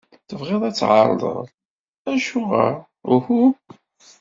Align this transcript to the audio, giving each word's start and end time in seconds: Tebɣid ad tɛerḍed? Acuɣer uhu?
Tebɣid 0.29 0.61
ad 0.69 0.75
tɛerḍed? 0.75 1.47
Acuɣer 2.11 2.73
uhu? 3.13 3.43